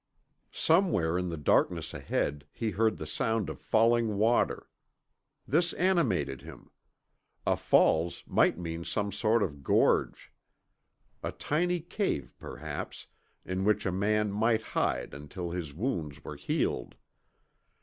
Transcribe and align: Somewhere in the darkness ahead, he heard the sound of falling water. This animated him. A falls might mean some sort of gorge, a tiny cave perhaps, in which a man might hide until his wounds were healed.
Somewhere 0.51 1.15
in 1.15 1.29
the 1.29 1.37
darkness 1.37 1.93
ahead, 1.93 2.47
he 2.51 2.71
heard 2.71 2.97
the 2.97 3.05
sound 3.05 3.51
of 3.51 3.59
falling 3.61 4.17
water. 4.17 4.67
This 5.47 5.73
animated 5.73 6.41
him. 6.41 6.71
A 7.45 7.55
falls 7.55 8.23
might 8.25 8.57
mean 8.57 8.83
some 8.83 9.11
sort 9.11 9.43
of 9.43 9.63
gorge, 9.63 10.33
a 11.21 11.31
tiny 11.31 11.81
cave 11.81 12.33
perhaps, 12.39 13.05
in 13.45 13.63
which 13.63 13.85
a 13.85 13.91
man 13.91 14.31
might 14.31 14.63
hide 14.63 15.13
until 15.13 15.51
his 15.51 15.71
wounds 15.71 16.23
were 16.23 16.35
healed. 16.35 16.95